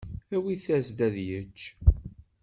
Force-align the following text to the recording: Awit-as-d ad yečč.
Awit-as-d 0.35 0.99
ad 1.07 1.15
yečč. 1.27 1.59